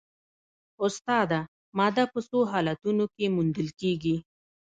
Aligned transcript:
استاده 0.85 1.39
ماده 1.77 2.03
په 2.13 2.19
څو 2.29 2.39
حالتونو 2.51 3.05
کې 3.15 3.25
موندل 3.35 3.67
کیږي 3.79 4.15